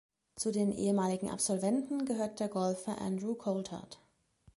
Zu 0.35 0.51
den 0.51 0.71
ehemaligen 0.71 1.29
Absolventen 1.29 2.05
gehört 2.05 2.39
der 2.39 2.47
Golfer 2.47 2.99
Andrew 2.99 3.35
Coltart. 3.35 3.99